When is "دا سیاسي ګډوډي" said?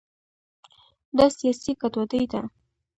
1.17-2.23